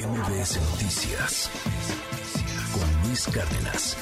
[0.00, 1.50] MBS Noticias
[2.72, 3.98] con Luis Cárdenas.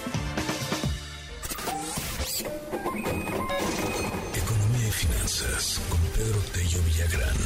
[4.32, 7.36] Economía y finanzas con Pedro Tello Villagrán.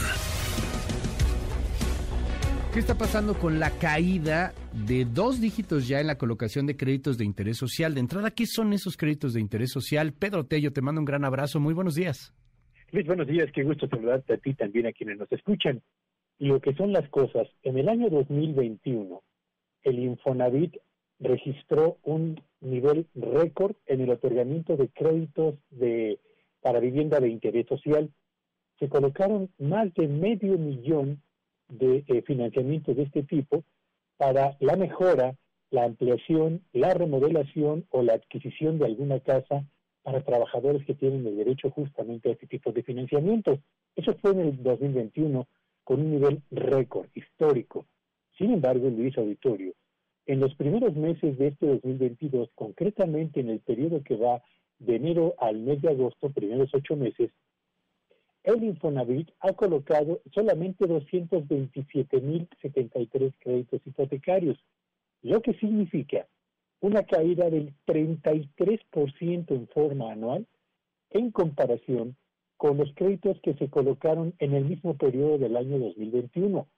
[2.74, 4.52] ¿Qué está pasando con la caída
[4.86, 7.94] de dos dígitos ya en la colocación de créditos de interés social?
[7.94, 10.12] De entrada, ¿qué son esos créditos de interés social?
[10.12, 11.58] Pedro Tello, te mando un gran abrazo.
[11.58, 12.34] Muy buenos días.
[12.90, 13.50] Luis, buenos días.
[13.54, 15.80] Qué gusto saludarte a ti también a quienes nos escuchan.
[16.42, 19.22] Lo que son las cosas, en el año 2021,
[19.84, 20.74] el Infonavit
[21.20, 26.18] registró un nivel récord en el otorgamiento de créditos de,
[26.60, 28.10] para vivienda de interés social.
[28.80, 31.22] Se colocaron más de medio millón
[31.68, 33.62] de eh, financiamientos de este tipo
[34.16, 35.36] para la mejora,
[35.70, 39.64] la ampliación, la remodelación o la adquisición de alguna casa
[40.02, 43.60] para trabajadores que tienen el derecho justamente a este tipo de financiamientos.
[43.94, 45.46] Eso fue en el 2021
[45.92, 47.84] con un nivel récord histórico.
[48.38, 49.74] Sin embargo, Luis Auditorio,
[50.24, 54.42] en los primeros meses de este 2022, concretamente en el periodo que va
[54.78, 57.30] de enero al mes de agosto, primeros ocho meses,
[58.42, 64.56] el Infonavit ha colocado solamente 227.073 créditos hipotecarios,
[65.20, 66.26] lo que significa
[66.80, 70.46] una caída del 33% en forma anual
[71.10, 72.16] en comparación
[72.62, 76.68] con los créditos que se colocaron en el mismo periodo del año 2021.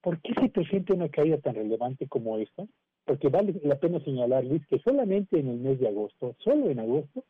[0.00, 2.64] ¿Por qué se presenta una caída tan relevante como esta?
[3.04, 6.80] Porque vale la pena señalar, Luis, que solamente en el mes de agosto, solo en
[6.80, 7.26] agosto,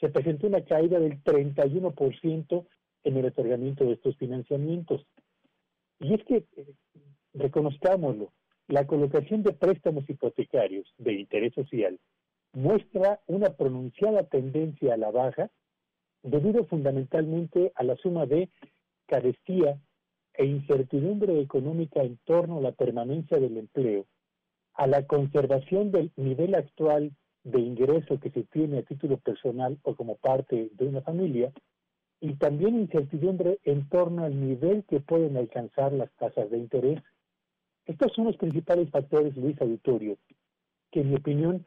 [0.00, 2.66] se presentó una caída del 31%
[3.04, 5.04] en el otorgamiento de estos financiamientos.
[6.00, 6.72] Y es que, eh,
[7.34, 8.32] reconozcámoslo,
[8.66, 12.00] la colocación de préstamos hipotecarios de interés social
[12.54, 15.50] muestra una pronunciada tendencia a la baja
[16.22, 18.48] debido fundamentalmente a la suma de
[19.06, 19.78] carestía
[20.34, 24.06] e incertidumbre económica en torno a la permanencia del empleo,
[24.74, 27.12] a la conservación del nivel actual
[27.44, 31.52] de ingreso que se tiene a título personal o como parte de una familia,
[32.20, 37.00] y también incertidumbre en torno al nivel que pueden alcanzar las tasas de interés.
[37.86, 40.18] Estos son los principales factores, Luis Auditorio,
[40.90, 41.64] que en mi opinión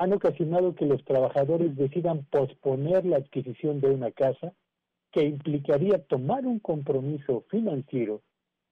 [0.00, 4.54] han ocasionado que los trabajadores decidan posponer la adquisición de una casa,
[5.12, 8.22] que implicaría tomar un compromiso financiero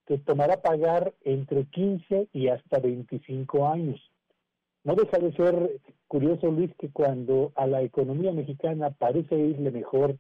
[0.07, 4.01] que tomará pagar entre 15 y hasta 25 años.
[4.85, 10.17] No deja de ser curioso, Luis, que cuando a la economía mexicana parece irle mejor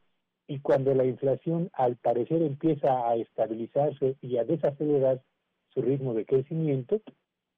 [0.46, 5.22] y cuando la inflación al parecer empieza a estabilizarse y a desacelerar
[5.72, 7.00] su ritmo de crecimiento,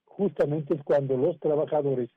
[0.04, 2.10] justamente es cuando los trabajadores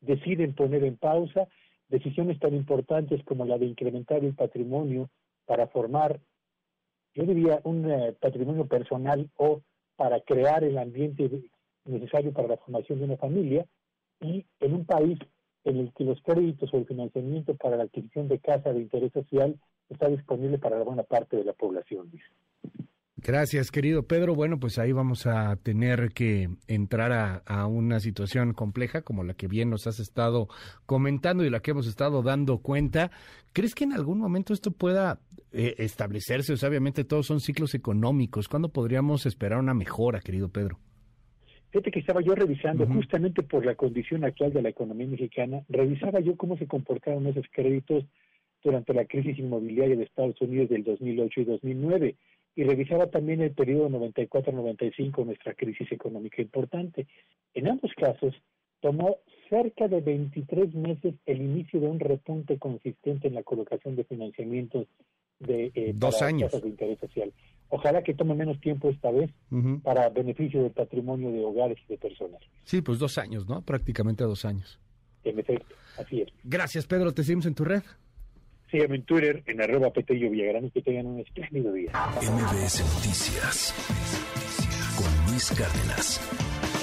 [0.00, 1.48] deciden poner en pausa
[1.88, 5.10] decisiones tan importantes como la de incrementar el patrimonio
[5.46, 6.20] para formar,
[7.14, 9.62] yo diría, un eh, patrimonio personal o
[9.96, 11.28] para crear el ambiente
[11.84, 13.66] necesario para la formación de una familia
[14.20, 15.18] y en un país
[15.64, 19.12] en el que los créditos o el financiamiento para la adquisición de casa de interés
[19.12, 22.10] social está disponible para la buena parte de la población.
[23.20, 24.36] Gracias, querido Pedro.
[24.36, 29.48] Bueno, pues ahí vamos a tener que entrar a, una situación compleja como la que
[29.48, 30.46] bien nos has estado
[30.86, 33.10] comentando y la que hemos estado dando cuenta.
[33.52, 35.18] ¿Crees que en algún momento esto pueda
[35.50, 36.52] eh, establecerse?
[36.52, 38.46] O sea, obviamente todos son ciclos económicos.
[38.46, 40.78] ¿Cuándo podríamos esperar una mejora, querido Pedro?
[41.70, 46.20] Fíjate que estaba yo revisando, justamente por la condición actual de la economía mexicana, revisaba
[46.20, 48.04] yo cómo se comportaron esos créditos
[48.62, 52.16] durante la crisis inmobiliaria de Estados Unidos del 2008 y 2009
[52.58, 57.06] y revisaba también el periodo 94-95, nuestra crisis económica importante.
[57.54, 58.34] En ambos casos,
[58.80, 64.02] tomó cerca de 23 meses el inicio de un repunte consistente en la colocación de
[64.02, 64.88] financiamientos
[65.38, 67.32] de eh, dos años de interés social.
[67.68, 69.30] Ojalá que tome menos tiempo esta vez
[69.84, 72.40] para beneficio del patrimonio de hogares y de personas.
[72.64, 73.62] Sí, pues dos años, ¿no?
[73.62, 74.80] Prácticamente dos años.
[75.22, 76.28] En efecto, así es.
[76.42, 77.14] Gracias, Pedro.
[77.14, 77.84] Te seguimos en tu red.
[78.70, 81.90] Síganme en Twitter, en arroba Petello Villagrán y que tengan un espléndido día.
[82.20, 83.74] MBS Noticias
[84.96, 86.77] con Luis Cárdenas.